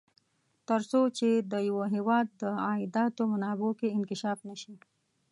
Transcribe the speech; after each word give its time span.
تر 0.67 0.81
څو 0.91 1.01
چې 1.17 1.29
د 1.51 1.53
یوه 1.69 1.85
هېواد 1.95 2.27
د 2.41 2.43
عایداتو 2.65 3.21
منابعو 3.33 3.77
کې 3.79 3.93
انکشاف 3.97 4.39
نه 4.49 4.55
شي. 4.61 4.75